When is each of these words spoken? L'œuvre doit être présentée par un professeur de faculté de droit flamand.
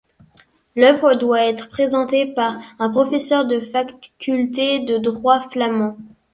L'œuvre 0.75 1.13
doit 1.13 1.43
être 1.43 1.69
présentée 1.69 2.25
par 2.25 2.59
un 2.79 2.89
professeur 2.89 3.45
de 3.45 3.59
faculté 3.59 4.79
de 4.79 4.97
droit 4.97 5.41
flamand. 5.51 5.95